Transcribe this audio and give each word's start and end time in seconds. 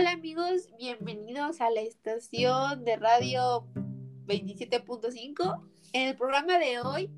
Hola 0.00 0.12
amigos, 0.12 0.66
bienvenidos 0.78 1.60
a 1.60 1.68
la 1.68 1.82
estación 1.82 2.86
de 2.86 2.96
radio 2.96 3.66
27.5. 4.28 5.62
En 5.92 6.08
el 6.08 6.16
programa 6.16 6.58
de 6.58 6.80
hoy 6.80 7.10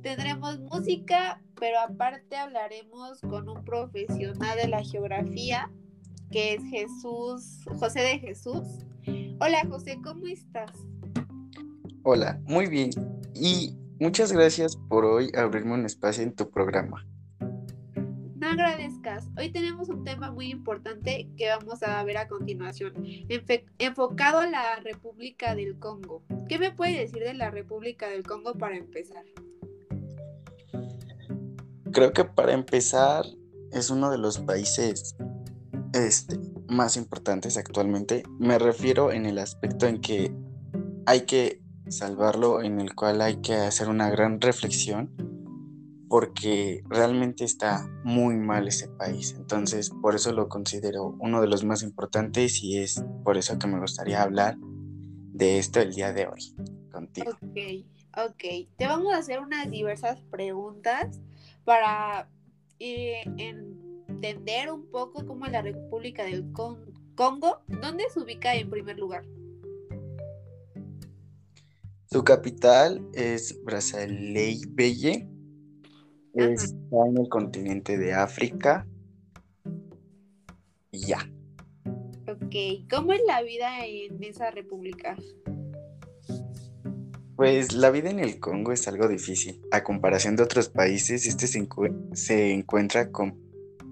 tendremos 0.00 0.60
música, 0.60 1.42
pero 1.58 1.80
aparte 1.80 2.36
hablaremos 2.36 3.20
con 3.22 3.48
un 3.48 3.64
profesional 3.64 4.56
de 4.58 4.68
la 4.68 4.84
geografía, 4.84 5.72
que 6.30 6.54
es 6.54 6.62
Jesús, 6.70 7.64
José 7.80 8.02
de 8.02 8.20
Jesús. 8.20 8.62
Hola 9.40 9.66
José, 9.68 9.98
¿cómo 10.00 10.28
estás? 10.28 10.70
Hola, 12.04 12.40
muy 12.44 12.68
bien. 12.68 12.90
Y 13.34 13.76
muchas 13.98 14.30
gracias 14.30 14.76
por 14.88 15.04
hoy 15.04 15.32
abrirme 15.34 15.74
un 15.74 15.84
espacio 15.84 16.22
en 16.22 16.32
tu 16.32 16.48
programa. 16.48 17.04
Agradezcas. 18.50 19.28
Hoy 19.36 19.50
tenemos 19.50 19.90
un 19.90 20.04
tema 20.04 20.30
muy 20.30 20.50
importante 20.50 21.28
que 21.36 21.50
vamos 21.50 21.82
a 21.82 22.02
ver 22.02 22.16
a 22.16 22.28
continuación, 22.28 22.94
enfocado 23.78 24.38
a 24.38 24.46
la 24.46 24.76
República 24.76 25.54
del 25.54 25.78
Congo. 25.78 26.22
¿Qué 26.48 26.58
me 26.58 26.70
puede 26.70 26.98
decir 26.98 27.22
de 27.22 27.34
la 27.34 27.50
República 27.50 28.08
del 28.08 28.22
Congo 28.22 28.54
para 28.54 28.78
empezar? 28.78 29.22
Creo 31.92 32.14
que 32.14 32.24
para 32.24 32.54
empezar 32.54 33.26
es 33.70 33.90
uno 33.90 34.10
de 34.10 34.16
los 34.16 34.38
países 34.38 35.14
este, 35.92 36.38
más 36.68 36.96
importantes 36.96 37.58
actualmente. 37.58 38.22
Me 38.38 38.58
refiero 38.58 39.12
en 39.12 39.26
el 39.26 39.38
aspecto 39.38 39.86
en 39.86 40.00
que 40.00 40.32
hay 41.04 41.26
que 41.26 41.60
salvarlo, 41.88 42.62
en 42.62 42.80
el 42.80 42.94
cual 42.94 43.20
hay 43.20 43.42
que 43.42 43.56
hacer 43.56 43.90
una 43.90 44.08
gran 44.08 44.40
reflexión, 44.40 45.27
porque 46.08 46.82
realmente 46.88 47.44
está 47.44 47.86
muy 48.04 48.36
mal 48.36 48.68
ese 48.68 48.88
país. 48.88 49.34
Entonces, 49.36 49.90
por 49.90 50.14
eso 50.14 50.32
lo 50.32 50.48
considero 50.48 51.14
uno 51.18 51.40
de 51.40 51.48
los 51.48 51.64
más 51.64 51.82
importantes 51.82 52.62
y 52.62 52.78
es 52.78 53.04
por 53.24 53.36
eso 53.36 53.58
que 53.58 53.66
me 53.66 53.78
gustaría 53.78 54.22
hablar 54.22 54.56
de 54.58 55.58
esto 55.58 55.80
el 55.80 55.94
día 55.94 56.12
de 56.12 56.26
hoy 56.26 56.54
contigo. 56.90 57.30
Ok, 57.30 57.86
ok. 58.16 58.68
Te 58.76 58.86
vamos 58.86 59.12
a 59.14 59.18
hacer 59.18 59.40
unas 59.40 59.70
diversas 59.70 60.20
preguntas 60.30 61.20
para 61.64 62.28
eh, 62.80 63.22
entender 63.36 64.72
un 64.72 64.90
poco 64.90 65.26
cómo 65.26 65.46
la 65.46 65.62
República 65.62 66.24
del 66.24 66.50
Congo, 66.52 67.60
¿dónde 67.66 68.04
se 68.10 68.20
ubica 68.20 68.54
en 68.54 68.70
primer 68.70 68.98
lugar? 68.98 69.24
Su 72.10 72.24
capital 72.24 73.06
es 73.12 73.62
Brazzaville, 73.64 75.28
está 76.34 77.06
en 77.06 77.18
el 77.18 77.28
continente 77.28 77.98
de 77.98 78.14
África 78.14 78.86
y 80.90 81.06
ya. 81.06 81.18
Ok, 82.28 82.54
¿cómo 82.90 83.12
es 83.12 83.20
la 83.26 83.42
vida 83.42 83.84
en 83.86 84.22
esa 84.22 84.50
república? 84.50 85.16
Pues 87.36 87.72
la 87.72 87.90
vida 87.90 88.10
en 88.10 88.18
el 88.18 88.40
Congo 88.40 88.72
es 88.72 88.88
algo 88.88 89.08
difícil. 89.08 89.62
A 89.70 89.84
comparación 89.84 90.36
de 90.36 90.42
otros 90.42 90.68
países, 90.68 91.26
este 91.26 91.46
se, 91.46 91.66
se 92.14 92.52
encuentra 92.52 93.10
con 93.12 93.38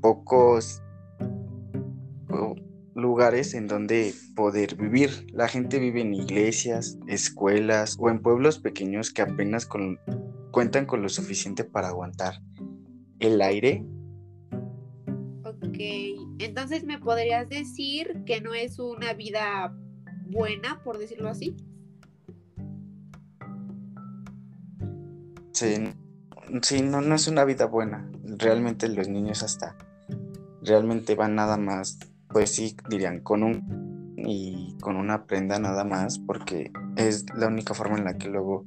pocos 0.00 0.82
lugares 2.98 3.54
en 3.54 3.66
donde 3.66 4.12
poder 4.34 4.76
vivir. 4.76 5.26
La 5.32 5.48
gente 5.48 5.78
vive 5.78 6.00
en 6.00 6.14
iglesias, 6.14 6.98
escuelas 7.06 7.96
o 7.98 8.10
en 8.10 8.20
pueblos 8.20 8.58
pequeños 8.58 9.12
que 9.12 9.22
apenas 9.22 9.66
cuentan 10.50 10.86
con 10.86 11.02
lo 11.02 11.08
suficiente 11.08 11.64
para 11.64 11.88
aguantar 11.88 12.40
el 13.18 13.40
aire. 13.40 13.84
Ok, 15.44 15.78
entonces 16.38 16.84
me 16.84 16.98
podrías 16.98 17.48
decir 17.48 18.22
que 18.24 18.40
no 18.40 18.54
es 18.54 18.78
una 18.78 19.12
vida 19.14 19.74
buena, 20.26 20.82
por 20.84 20.98
decirlo 20.98 21.28
así. 21.28 21.56
Sí, 25.52 26.82
no, 26.82 27.00
no 27.00 27.14
es 27.14 27.28
una 27.28 27.44
vida 27.44 27.66
buena. 27.66 28.10
Realmente 28.24 28.88
los 28.88 29.08
niños 29.08 29.42
hasta 29.42 29.76
realmente 30.62 31.14
van 31.14 31.34
nada 31.34 31.56
más, 31.56 31.98
pues 32.28 32.54
sí, 32.54 32.76
dirían, 32.88 33.20
con 33.20 33.42
un 33.42 34.14
y 34.16 34.76
con 34.80 34.96
una 34.96 35.26
prenda 35.26 35.58
nada 35.58 35.84
más, 35.84 36.18
porque 36.18 36.72
es 36.96 37.26
la 37.34 37.46
única 37.46 37.74
forma 37.74 37.98
en 37.98 38.04
la 38.04 38.18
que 38.18 38.28
luego 38.28 38.66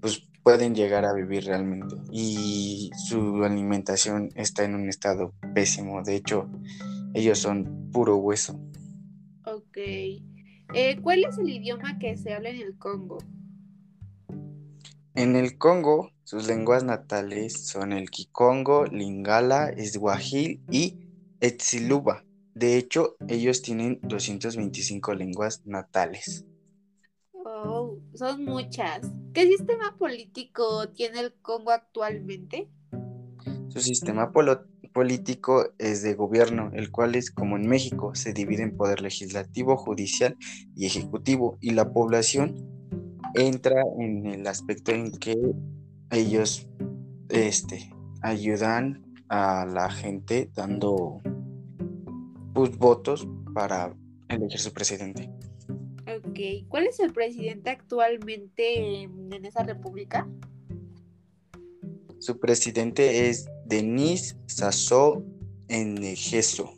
pues 0.00 0.26
pueden 0.50 0.74
llegar 0.74 1.04
a 1.04 1.12
vivir 1.12 1.44
realmente. 1.44 1.94
Y 2.10 2.90
su 2.96 3.44
alimentación 3.44 4.30
está 4.34 4.64
en 4.64 4.74
un 4.74 4.88
estado 4.88 5.32
pésimo. 5.54 6.02
De 6.02 6.16
hecho, 6.16 6.50
ellos 7.14 7.38
son 7.38 7.88
puro 7.92 8.16
hueso. 8.16 8.58
Ok. 9.46 9.76
Eh, 9.76 10.98
¿Cuál 11.02 11.22
es 11.22 11.38
el 11.38 11.48
idioma 11.48 12.00
que 12.00 12.16
se 12.16 12.34
habla 12.34 12.48
en 12.48 12.62
el 12.62 12.76
Congo? 12.78 13.18
En 15.14 15.36
el 15.36 15.56
Congo, 15.56 16.10
sus 16.24 16.48
lenguas 16.48 16.82
natales 16.82 17.68
son 17.68 17.92
el 17.92 18.10
Kikongo, 18.10 18.86
Lingala, 18.86 19.72
Swahili 19.78 20.60
y 20.68 20.98
Etsiluba. 21.38 22.24
De 22.54 22.76
hecho, 22.76 23.14
ellos 23.28 23.62
tienen 23.62 24.00
225 24.02 25.14
lenguas 25.14 25.64
natales. 25.64 26.44
Oh, 27.32 27.96
son 28.14 28.44
muchas. 28.44 29.02
¿Qué 29.32 29.46
sistema 29.46 29.96
político 29.96 30.88
tiene 30.88 31.20
el 31.20 31.32
Congo 31.34 31.70
actualmente? 31.70 32.68
Su 33.68 33.78
sistema 33.78 34.32
político 34.92 35.68
es 35.78 36.02
de 36.02 36.14
gobierno, 36.14 36.70
el 36.74 36.90
cual 36.90 37.14
es 37.14 37.30
como 37.30 37.56
en 37.56 37.68
México, 37.68 38.14
se 38.16 38.32
divide 38.32 38.64
en 38.64 38.76
poder 38.76 39.00
legislativo, 39.02 39.76
judicial 39.76 40.36
y 40.74 40.86
ejecutivo, 40.86 41.58
y 41.60 41.70
la 41.70 41.92
población 41.92 42.56
entra 43.34 43.80
en 44.00 44.26
el 44.26 44.46
aspecto 44.48 44.90
en 44.90 45.12
que 45.12 45.36
ellos 46.10 46.68
este, 47.28 47.92
ayudan 48.22 49.04
a 49.28 49.64
la 49.64 49.90
gente 49.90 50.50
dando 50.56 51.20
pues, 52.52 52.76
votos 52.76 53.28
para 53.54 53.94
elegir 54.28 54.58
su 54.58 54.72
presidente. 54.72 55.30
Ok, 56.40 56.66
¿cuál 56.68 56.86
es 56.86 57.00
el 57.00 57.12
presidente 57.12 57.68
actualmente 57.68 59.02
en 59.02 59.44
esa 59.44 59.62
república? 59.62 60.26
Su 62.18 62.38
presidente 62.40 63.28
es 63.28 63.46
Denis 63.66 64.38
Sassou 64.46 65.22
Nguesso. 65.68 66.72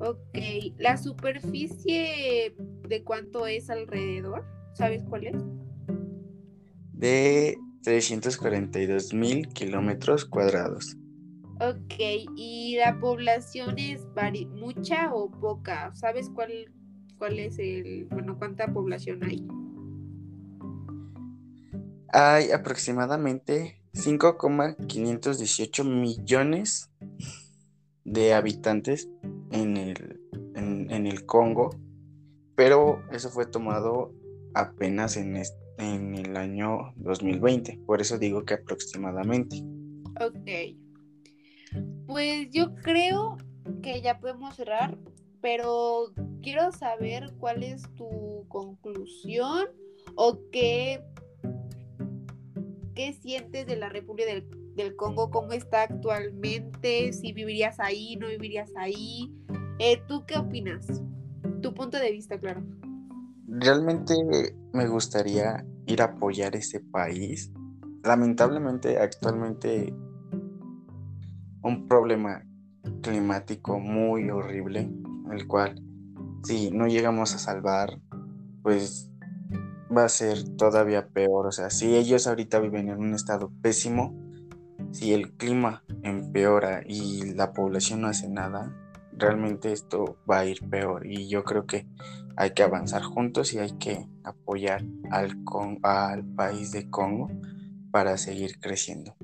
Ok, 0.00 0.38
¿la 0.78 0.96
superficie 0.96 2.56
de 2.88 3.04
cuánto 3.04 3.46
es 3.46 3.70
alrededor? 3.70 4.44
¿Sabes 4.74 5.04
cuál 5.08 5.28
es? 5.28 5.36
De 6.94 7.56
342 7.84 9.14
mil 9.14 9.46
kilómetros 9.48 10.24
cuadrados. 10.24 10.96
Ok, 11.60 11.94
¿y 12.36 12.76
la 12.76 12.98
población 12.98 13.78
es 13.78 14.04
mucha 14.50 15.14
o 15.14 15.30
poca? 15.30 15.94
¿Sabes 15.94 16.28
cuál, 16.28 16.72
cuál 17.18 17.38
es 17.38 17.58
el, 17.58 18.06
bueno, 18.10 18.38
cuánta 18.38 18.72
población 18.72 19.22
hay? 19.24 19.46
Hay 22.12 22.50
aproximadamente 22.50 23.80
5,518 23.92 25.84
millones 25.84 26.90
de 28.04 28.34
habitantes 28.34 29.08
en 29.50 29.76
el, 29.76 30.20
en 30.54 31.06
el 31.06 31.26
Congo, 31.26 31.70
pero 32.54 33.02
eso 33.12 33.28
fue 33.30 33.46
tomado 33.46 34.12
apenas 34.54 35.16
en, 35.16 35.36
en 35.78 36.14
el 36.14 36.36
año 36.36 36.92
2020. 36.96 37.80
Por 37.86 38.00
eso 38.00 38.18
digo 38.18 38.44
que 38.44 38.54
aproximadamente. 38.54 39.62
Ok. 40.20 40.48
Pues 42.06 42.48
yo 42.50 42.74
creo 42.76 43.36
que 43.82 44.00
ya 44.00 44.18
podemos 44.18 44.56
cerrar, 44.56 44.96
pero 45.40 46.12
quiero 46.46 46.70
saber 46.70 47.34
cuál 47.40 47.64
es 47.64 47.82
tu 47.96 48.46
conclusión 48.46 49.66
o 50.14 50.38
qué, 50.52 51.02
qué 52.94 53.12
sientes 53.14 53.66
de 53.66 53.74
la 53.74 53.88
República 53.88 54.32
del, 54.32 54.48
del 54.76 54.94
Congo, 54.94 55.28
cómo 55.32 55.50
está 55.50 55.82
actualmente, 55.82 57.12
si 57.12 57.32
vivirías 57.32 57.80
ahí, 57.80 58.14
no 58.14 58.28
vivirías 58.28 58.70
ahí. 58.76 59.34
Eh, 59.80 60.00
¿Tú 60.06 60.24
qué 60.24 60.38
opinas? 60.38 61.02
Tu 61.62 61.74
punto 61.74 61.98
de 61.98 62.12
vista, 62.12 62.38
claro 62.38 62.62
realmente 63.48 64.14
me 64.72 64.86
gustaría 64.86 65.64
ir 65.86 66.02
a 66.02 66.06
apoyar 66.06 66.54
ese 66.54 66.80
país. 66.80 67.50
Lamentablemente 68.04 68.98
actualmente 68.98 69.92
un 71.62 71.88
problema 71.88 72.44
climático 73.02 73.80
muy 73.80 74.30
horrible, 74.30 74.88
el 75.32 75.46
cual 75.48 75.85
si 76.44 76.70
no 76.70 76.86
llegamos 76.86 77.34
a 77.34 77.38
salvar, 77.38 77.98
pues 78.62 79.10
va 79.96 80.04
a 80.04 80.08
ser 80.08 80.56
todavía 80.56 81.08
peor. 81.08 81.46
O 81.46 81.52
sea, 81.52 81.70
si 81.70 81.96
ellos 81.96 82.26
ahorita 82.26 82.58
viven 82.60 82.88
en 82.88 82.98
un 82.98 83.14
estado 83.14 83.50
pésimo, 83.62 84.14
si 84.92 85.12
el 85.12 85.32
clima 85.32 85.82
empeora 86.02 86.82
y 86.86 87.34
la 87.34 87.52
población 87.52 88.02
no 88.02 88.08
hace 88.08 88.28
nada, 88.28 88.74
realmente 89.12 89.72
esto 89.72 90.18
va 90.30 90.40
a 90.40 90.46
ir 90.46 90.68
peor 90.68 91.06
y 91.06 91.28
yo 91.28 91.44
creo 91.44 91.66
que 91.66 91.86
hay 92.36 92.50
que 92.50 92.62
avanzar 92.62 93.02
juntos 93.02 93.54
y 93.54 93.58
hay 93.58 93.72
que 93.78 94.06
apoyar 94.24 94.84
al, 95.10 95.38
al 95.82 96.24
país 96.24 96.72
de 96.72 96.90
Congo 96.90 97.30
para 97.90 98.18
seguir 98.18 98.60
creciendo. 98.60 99.16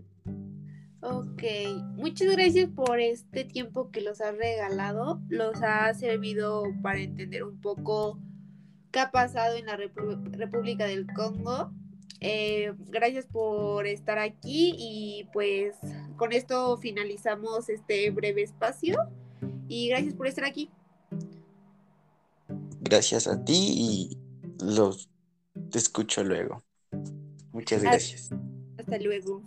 Ok, 1.13 1.43
muchas 1.97 2.33
gracias 2.33 2.71
por 2.71 2.99
este 2.99 3.45
tiempo 3.45 3.91
que 3.91 4.01
los 4.01 4.23
has 4.23 4.35
regalado. 4.37 5.21
Los 5.29 5.61
ha 5.63 5.93
servido 5.93 6.65
para 6.83 7.01
entender 7.01 7.45
un 7.45 7.61
poco 7.61 8.19
qué 8.91 9.01
ha 9.01 9.11
pasado 9.11 9.57
en 9.57 9.67
la 9.67 9.77
República 9.77 10.87
del 10.87 11.07
Congo. 11.13 11.71
Eh, 12.21 12.73
gracias 12.89 13.27
por 13.27 13.87
estar 13.87 14.19
aquí 14.19 14.75
y 14.79 15.29
pues 15.33 15.77
con 16.17 16.33
esto 16.33 16.79
finalizamos 16.79 17.69
este 17.69 18.11
breve 18.11 18.43
espacio 18.43 18.97
y 19.69 19.89
gracias 19.89 20.15
por 20.15 20.27
estar 20.29 20.45
aquí. 20.45 20.71
Gracias 22.81 23.27
a 23.27 23.45
ti 23.45 23.53
y 23.55 24.19
los 24.65 25.11
te 25.71 25.79
escucho 25.79 26.25
luego. 26.25 26.63
Muchas 27.53 27.83
gracias. 27.83 28.31
Hasta 28.79 28.99
luego. 28.99 29.43